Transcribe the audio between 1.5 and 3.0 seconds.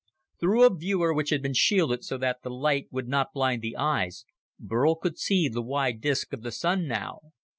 shielded so that the light